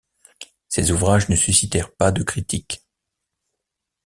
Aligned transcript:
Ces 0.67 0.89
ouvrages 0.89 1.29
ne 1.29 1.35
suscitèrent 1.35 1.93
pas 1.93 2.11
de 2.11 2.23
critiques. 2.23 2.83